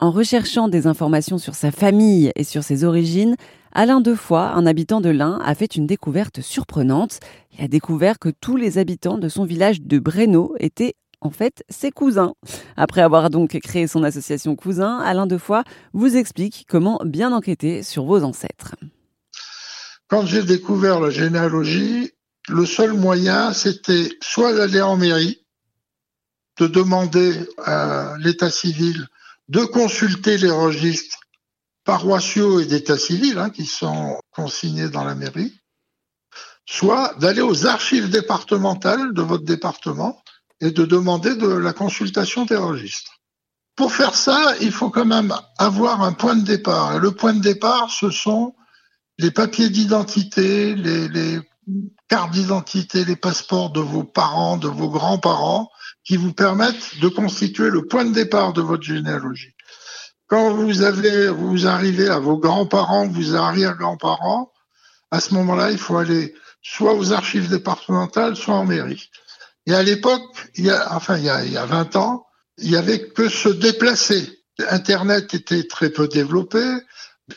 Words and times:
En 0.00 0.12
recherchant 0.12 0.68
des 0.68 0.86
informations 0.86 1.38
sur 1.38 1.56
sa 1.56 1.72
famille 1.72 2.30
et 2.36 2.44
sur 2.44 2.62
ses 2.62 2.84
origines, 2.84 3.34
Alain 3.72 4.00
Defoy, 4.00 4.38
un 4.38 4.64
habitant 4.64 5.00
de 5.00 5.08
l'Ain, 5.08 5.40
a 5.44 5.56
fait 5.56 5.74
une 5.74 5.88
découverte 5.88 6.40
surprenante. 6.40 7.18
Il 7.52 7.64
a 7.64 7.68
découvert 7.68 8.20
que 8.20 8.28
tous 8.28 8.54
les 8.54 8.78
habitants 8.78 9.18
de 9.18 9.28
son 9.28 9.44
village 9.44 9.82
de 9.82 9.98
Breno 9.98 10.54
étaient 10.60 10.94
en 11.20 11.30
fait 11.30 11.64
ses 11.68 11.90
cousins. 11.90 12.34
Après 12.76 13.00
avoir 13.00 13.28
donc 13.28 13.58
créé 13.58 13.88
son 13.88 14.04
association 14.04 14.54
Cousins, 14.54 15.00
Alain 15.00 15.26
Defoy 15.26 15.64
vous 15.92 16.16
explique 16.16 16.64
comment 16.68 17.00
bien 17.04 17.32
enquêter 17.32 17.82
sur 17.82 18.04
vos 18.04 18.22
ancêtres. 18.22 18.76
Quand 20.06 20.24
j'ai 20.24 20.44
découvert 20.44 21.00
la 21.00 21.10
généalogie, 21.10 22.12
le 22.48 22.64
seul 22.66 22.92
moyen, 22.92 23.52
c'était 23.52 24.10
soit 24.20 24.54
d'aller 24.54 24.80
en 24.80 24.96
mairie, 24.96 25.44
de 26.60 26.68
demander 26.68 27.34
à 27.58 28.14
l'état 28.20 28.48
civil 28.50 29.08
de 29.48 29.64
consulter 29.64 30.38
les 30.38 30.50
registres 30.50 31.18
paroissiaux 31.84 32.60
et 32.60 32.66
d'état 32.66 32.98
civil 32.98 33.38
hein, 33.38 33.50
qui 33.50 33.64
sont 33.64 34.20
consignés 34.30 34.90
dans 34.90 35.04
la 35.04 35.14
mairie, 35.14 35.58
soit 36.66 37.14
d'aller 37.18 37.40
aux 37.40 37.66
archives 37.66 38.10
départementales 38.10 39.14
de 39.14 39.22
votre 39.22 39.44
département 39.44 40.22
et 40.60 40.70
de 40.70 40.84
demander 40.84 41.34
de 41.34 41.48
la 41.48 41.72
consultation 41.72 42.44
des 42.44 42.56
registres. 42.56 43.20
Pour 43.74 43.92
faire 43.92 44.14
ça, 44.14 44.54
il 44.60 44.72
faut 44.72 44.90
quand 44.90 45.06
même 45.06 45.32
avoir 45.56 46.02
un 46.02 46.12
point 46.12 46.34
de 46.34 46.44
départ. 46.44 46.96
Et 46.96 46.98
le 46.98 47.12
point 47.12 47.32
de 47.32 47.40
départ, 47.40 47.90
ce 47.90 48.10
sont 48.10 48.54
les 49.18 49.30
papiers 49.30 49.70
d'identité, 49.70 50.74
les, 50.74 51.08
les 51.08 51.40
cartes 52.08 52.32
d'identité, 52.32 53.04
les 53.04 53.16
passeports 53.16 53.70
de 53.70 53.80
vos 53.80 54.04
parents, 54.04 54.56
de 54.56 54.68
vos 54.68 54.88
grands-parents, 54.88 55.70
qui 56.04 56.16
vous 56.16 56.32
permettent 56.32 56.98
de 57.00 57.08
constituer 57.08 57.70
le 57.70 57.86
point 57.86 58.04
de 58.04 58.12
départ 58.12 58.52
de 58.52 58.62
votre 58.62 58.82
généalogie. 58.82 59.54
Quand 60.26 60.52
vous 60.54 60.82
avez, 60.82 61.28
vous 61.28 61.66
arrivez 61.66 62.08
à 62.08 62.18
vos 62.18 62.38
grands-parents, 62.38 63.08
vos 63.08 63.34
arrière-grands-parents, 63.34 64.52
à 65.10 65.20
ce 65.20 65.34
moment-là, 65.34 65.70
il 65.70 65.78
faut 65.78 65.96
aller 65.96 66.34
soit 66.62 66.94
aux 66.94 67.12
archives 67.12 67.48
départementales, 67.48 68.36
soit 68.36 68.54
en 68.54 68.64
mairie. 68.64 69.10
Et 69.66 69.74
à 69.74 69.82
l'époque, 69.82 70.22
il 70.54 70.66
y 70.66 70.70
a, 70.70 70.94
enfin, 70.94 71.16
il 71.18 71.24
y 71.24 71.30
a, 71.30 71.44
il 71.44 71.52
y 71.52 71.56
a 71.56 71.66
20 71.66 71.96
ans, 71.96 72.26
il 72.58 72.70
y 72.70 72.76
avait 72.76 73.08
que 73.08 73.28
se 73.28 73.48
déplacer. 73.48 74.42
Internet 74.70 75.34
était 75.34 75.66
très 75.66 75.90
peu 75.90 76.08
développé. 76.08 76.62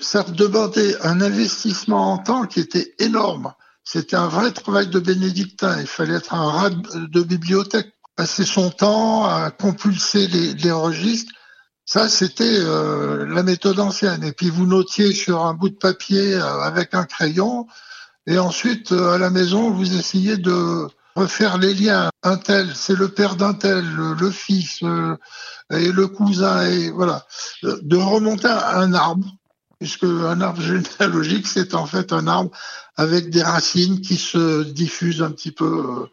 Ça 0.00 0.22
demandait 0.22 0.96
un 1.02 1.20
investissement 1.20 2.12
en 2.12 2.18
temps 2.18 2.46
qui 2.46 2.60
était 2.60 2.94
énorme. 2.98 3.52
C'était 3.92 4.14
un 4.14 4.28
vrai 4.28 4.52
travail 4.52 4.86
de 4.86 5.00
bénédictin. 5.00 5.80
Il 5.80 5.86
fallait 5.88 6.14
être 6.14 6.32
un 6.32 6.48
rat 6.48 6.70
de 6.70 7.22
bibliothèque. 7.22 7.92
Passer 8.14 8.44
son 8.44 8.70
temps 8.70 9.24
à 9.24 9.50
compulser 9.50 10.28
les, 10.28 10.70
registres. 10.70 11.32
Ça, 11.86 12.08
c'était 12.08 12.44
euh, 12.44 13.26
la 13.26 13.42
méthode 13.42 13.80
ancienne. 13.80 14.22
Et 14.22 14.30
puis 14.30 14.48
vous 14.48 14.64
notiez 14.64 15.12
sur 15.12 15.44
un 15.44 15.54
bout 15.54 15.70
de 15.70 15.74
papier 15.74 16.34
euh, 16.34 16.60
avec 16.60 16.94
un 16.94 17.04
crayon. 17.04 17.66
Et 18.28 18.38
ensuite, 18.38 18.92
euh, 18.92 19.14
à 19.14 19.18
la 19.18 19.28
maison, 19.28 19.72
vous 19.72 19.98
essayez 19.98 20.36
de 20.36 20.86
refaire 21.16 21.58
les 21.58 21.74
liens. 21.74 22.10
Un 22.22 22.36
tel, 22.36 22.70
c'est 22.76 22.94
le 22.94 23.08
père 23.08 23.34
d'un 23.34 23.54
tel, 23.54 23.84
le, 23.84 24.30
fils 24.30 24.84
euh, 24.84 25.16
et 25.72 25.90
le 25.90 26.06
cousin, 26.06 26.64
et 26.64 26.90
voilà. 26.90 27.26
De 27.62 27.96
remonter 27.96 28.46
un 28.46 28.92
arbre, 28.94 29.26
puisque 29.80 30.04
un 30.04 30.40
arbre 30.40 30.62
généalogique, 31.00 31.46
c'est 31.46 31.74
en 31.74 31.86
fait 31.86 32.12
un 32.12 32.26
arbre 32.28 32.50
avec 32.96 33.30
des 33.30 33.42
racines 33.42 34.00
qui 34.00 34.16
se 34.16 34.62
diffusent 34.62 35.22
un 35.22 35.30
petit 35.30 35.50
peu 35.50 35.64
euh, 35.64 36.06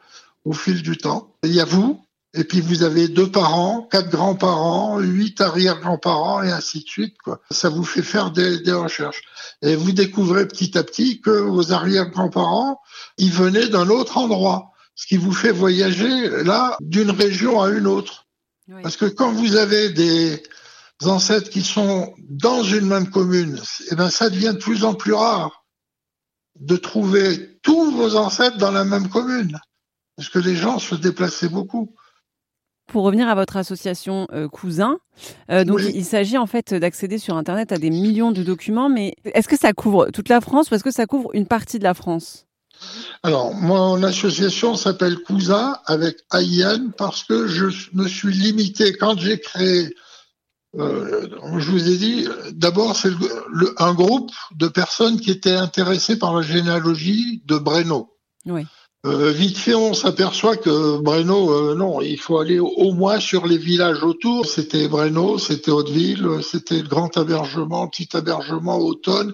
au 0.46 0.54
fil 0.54 0.82
du 0.82 0.98
temps. 0.98 1.36
Il 1.44 1.54
y 1.54 1.62
a 1.62 1.66
vous, 1.66 2.02
et 2.34 2.44
puis 2.44 2.62
vous 2.62 2.84
avez 2.84 3.08
deux 3.08 3.30
parents, 3.30 3.88
quatre 3.92 4.10
grands-parents, 4.10 5.00
huit 5.00 5.42
arrière-grands-parents 5.42 6.44
et 6.44 6.52
ainsi 6.52 6.84
de 6.84 6.88
suite. 6.88 7.18
Quoi. 7.24 7.42
Ça 7.52 7.70
vous 7.70 7.84
fait 7.84 8.02
faire 8.02 8.32
des, 8.32 8.60
des, 8.60 8.74
recherches. 8.74 9.22
Et 9.62 9.76
vous 9.76 9.92
découvrez 9.92 10.48
petit 10.48 10.78
à 10.78 10.84
petit 10.84 11.22
que 11.22 11.30
vos 11.30 11.72
arrière-grands-parents, 11.72 12.80
ils 13.18 13.32
venaient 13.32 13.68
d'un 13.68 13.90
autre 13.90 14.18
endroit 14.18 14.72
ce 14.96 15.06
qui 15.06 15.18
vous 15.18 15.32
fait 15.32 15.52
voyager 15.52 16.44
là 16.44 16.76
d'une 16.82 17.12
région 17.12 17.62
à 17.62 17.70
une 17.70 17.88
autre. 17.88 18.26
Parce 18.84 18.98
que 18.98 19.06
quand 19.06 19.32
vous 19.32 19.56
avez 19.56 19.90
des 19.90 20.44
ancêtres 21.06 21.50
qui 21.50 21.62
sont 21.62 22.14
dans 22.30 22.64
une 22.64 22.88
même 22.88 23.10
commune, 23.10 23.60
eh 23.92 23.96
ben 23.96 24.10
ça 24.10 24.30
devient 24.30 24.54
de 24.54 24.60
plus 24.60 24.84
en 24.84 24.94
plus 24.94 25.14
rare 25.14 25.66
de 26.60 26.76
trouver 26.76 27.60
tous 27.62 27.92
vos 27.92 28.16
ancêtres 28.16 28.58
dans 28.58 28.72
la 28.72 28.84
même 28.84 29.10
commune, 29.10 29.60
parce 30.16 30.30
que 30.30 30.40
les 30.40 30.56
gens 30.56 30.80
se 30.80 30.96
déplaçaient 30.96 31.50
beaucoup. 31.50 31.94
Pour 32.88 33.04
revenir 33.04 33.28
à 33.28 33.36
votre 33.36 33.58
association 33.58 34.28
euh, 34.32 34.48
Cousin, 34.48 34.98
euh, 35.52 35.66
donc 35.66 35.82
il 35.82 36.06
s'agit 36.06 36.38
en 36.38 36.48
fait 36.48 36.74
d'accéder 36.74 37.18
sur 37.18 37.36
Internet 37.36 37.74
à 37.74 37.78
des 37.78 37.90
millions 37.90 38.32
de 38.32 38.44
documents, 38.44 38.90
mais 38.90 39.14
est-ce 39.26 39.50
que 39.50 39.58
ça 39.58 39.74
couvre 39.74 40.10
toute 40.12 40.30
la 40.30 40.42
France 40.42 40.72
ou 40.72 40.76
est-ce 40.76 40.86
que 40.86 40.92
ça 40.92 41.06
couvre 41.06 41.30
une 41.34 41.48
partie 41.48 41.80
de 41.80 41.84
la 41.84 41.94
France? 41.94 42.48
Alors, 43.24 43.54
mon 43.54 44.02
association 44.04 44.76
s'appelle 44.76 45.18
Cousin 45.18 45.78
avec 45.86 46.20
AIN 46.32 46.92
parce 46.98 47.24
que 47.24 47.48
je 47.48 47.66
me 47.94 48.08
suis 48.08 48.34
limité 48.34 48.94
quand 48.94 49.20
j'ai 49.20 49.40
créé. 49.40 49.94
Euh, 50.78 51.28
je 51.58 51.72
vous 51.72 51.90
ai 51.90 51.98
dit, 51.98 52.28
d'abord, 52.52 52.96
c'est 52.96 53.12
un 53.78 53.94
groupe 53.94 54.32
de 54.56 54.68
personnes 54.68 55.20
qui 55.20 55.32
étaient 55.32 55.56
intéressées 55.56 56.20
par 56.20 56.36
la 56.36 56.42
généalogie 56.42 57.42
de 57.46 57.58
Breno. 57.58 58.14
Oui. 58.46 58.66
Euh, 59.06 59.32
vite 59.32 59.58
fait, 59.58 59.76
on 59.76 59.94
s'aperçoit 59.94 60.58
que 60.58 60.98
Breno, 60.98 61.52
euh, 61.52 61.76
non, 61.76 62.02
il 62.02 62.20
faut 62.20 62.40
aller 62.40 62.60
au 62.60 62.92
moins 62.94 63.20
sur 63.20 63.48
les 63.48 63.58
villages 63.58 64.04
autour. 64.04 64.46
C'était 64.46 64.88
Breno, 64.88 65.38
c'était 65.38 65.72
Hauteville, 65.72 66.28
c'était 66.42 66.82
le 66.82 66.88
grand 66.88 67.16
abergement, 67.16 67.84
le 67.84 67.90
petit 67.90 68.16
abergement, 68.18 68.78
Automne. 68.78 69.34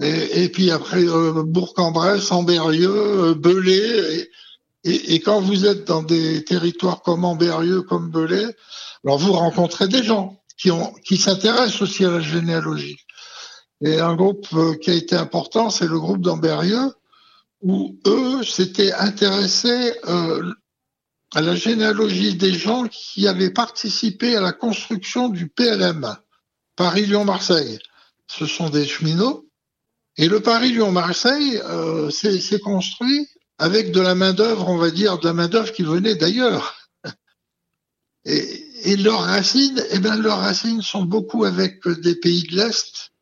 Et, 0.00 0.44
et 0.44 0.48
puis 0.48 0.70
après 0.70 1.04
Bourg-en-Bresse, 1.44 2.30
Amberieux, 2.30 2.90
euh, 2.90 3.34
Belay. 3.34 4.28
Et, 4.84 5.14
et, 5.14 5.20
quand 5.20 5.40
vous 5.40 5.66
êtes 5.66 5.86
dans 5.86 6.02
des 6.02 6.44
territoires 6.44 7.02
comme 7.02 7.24
Amberieux, 7.24 7.82
comme 7.82 8.10
Belay, 8.10 8.46
alors 9.04 9.18
vous 9.18 9.32
rencontrez 9.32 9.88
des 9.88 10.02
gens 10.02 10.39
qui, 11.04 11.16
s'intéressent 11.16 11.82
aussi 11.82 12.04
à 12.04 12.10
la 12.10 12.20
généalogie. 12.20 12.98
Et 13.80 13.98
un 13.98 14.14
groupe 14.14 14.46
euh, 14.52 14.74
qui 14.76 14.90
a 14.90 14.94
été 14.94 15.16
important, 15.16 15.70
c'est 15.70 15.86
le 15.86 15.98
groupe 15.98 16.20
d'Amberieux, 16.20 16.92
où 17.62 17.98
eux 18.06 18.42
s'étaient 18.42 18.92
intéressés 18.92 19.94
euh, 20.06 20.52
à 21.34 21.40
la 21.40 21.54
généalogie 21.54 22.34
des 22.34 22.52
gens 22.52 22.86
qui 22.88 23.26
avaient 23.26 23.52
participé 23.52 24.36
à 24.36 24.40
la 24.40 24.52
construction 24.52 25.28
du 25.28 25.48
PLM, 25.48 26.16
Paris-Lyon-Marseille. 26.76 27.78
Ce 28.26 28.46
sont 28.46 28.68
des 28.68 28.86
cheminots 28.86 29.46
et 30.16 30.28
le 30.28 30.40
Paris-Lyon-Marseille 30.40 31.60
euh, 31.64 32.10
s'est 32.10 32.60
construit 32.60 33.28
avec 33.58 33.92
de 33.92 34.00
la 34.00 34.14
main-d'œuvre, 34.14 34.68
on 34.68 34.76
va 34.76 34.90
dire, 34.90 35.18
de 35.18 35.26
la 35.26 35.34
main-d'œuvre 35.34 35.72
qui 35.72 35.82
venait 35.82 36.14
d'ailleurs. 36.14 36.76
Et, 38.24 38.69
et, 38.84 38.96
leurs 38.96 39.20
racines, 39.20 39.82
eh 39.90 39.98
bien, 39.98 40.16
leurs 40.16 40.38
racines 40.38 40.82
sont 40.82 41.04
beaucoup 41.04 41.44
avec 41.44 41.86
des 41.86 42.14
pays 42.14 42.42
de 42.44 42.56
l'Est. 42.56 43.12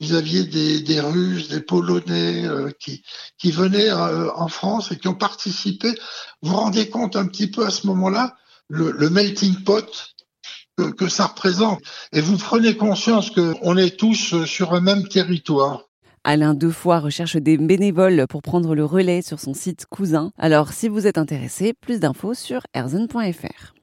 Vous 0.00 0.14
aviez 0.14 0.44
des, 0.44 1.00
Russes, 1.00 1.48
des 1.48 1.60
Polonais 1.60 2.46
euh, 2.46 2.70
qui, 2.78 3.02
qui 3.36 3.50
venaient 3.50 3.90
euh, 3.90 4.30
en 4.36 4.46
France 4.46 4.92
et 4.92 4.96
qui 4.96 5.08
ont 5.08 5.14
participé. 5.14 5.88
Vous 6.40 6.50
vous 6.50 6.56
rendez 6.56 6.88
compte 6.88 7.16
un 7.16 7.26
petit 7.26 7.50
peu 7.50 7.66
à 7.66 7.70
ce 7.70 7.86
moment-là 7.88 8.36
le, 8.68 9.10
melting 9.10 9.64
pot 9.64 10.14
que, 10.76 10.90
que, 10.90 11.08
ça 11.08 11.26
représente. 11.26 11.80
Et 12.12 12.20
vous 12.20 12.36
prenez 12.36 12.76
conscience 12.76 13.30
qu'on 13.30 13.76
est 13.76 13.96
tous 13.98 14.44
sur 14.44 14.72
un 14.72 14.80
même 14.80 15.08
territoire. 15.08 15.88
Alain 16.24 16.54
Defoy 16.54 16.98
recherche 16.98 17.36
des 17.36 17.56
bénévoles 17.56 18.26
pour 18.28 18.42
prendre 18.42 18.74
le 18.74 18.84
relais 18.84 19.22
sur 19.22 19.40
son 19.40 19.54
site 19.54 19.86
Cousin. 19.86 20.30
Alors 20.36 20.72
si 20.72 20.88
vous 20.88 21.06
êtes 21.06 21.18
intéressé, 21.18 21.72
plus 21.72 22.00
d'infos 22.00 22.34
sur 22.34 22.60
erzen.fr. 22.74 23.74